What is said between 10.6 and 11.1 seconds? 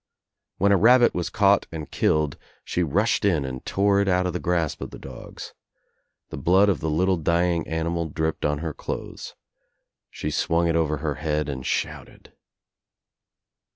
it over